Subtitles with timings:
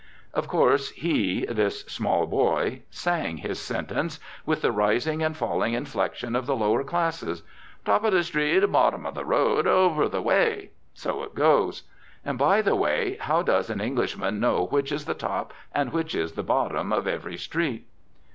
[0.33, 6.35] Of course he, this small boy, sang his sentences, with the rising and falling inflection
[6.35, 7.43] of the lower classes.
[7.85, 11.83] "Top of the street, bottom of the road, over the way" so it goes.
[12.25, 16.15] And, by the way, how does an Englishman know which is the top and which
[16.15, 17.85] is the bottom of every street?